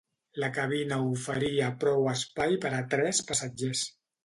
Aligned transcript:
La 0.43 0.47
cabina 0.53 0.97
oferia 1.09 1.67
prou 1.85 2.09
espai 2.15 2.59
per 2.65 2.73
a 2.81 2.83
tres 2.97 3.23
passatgers. 3.31 3.87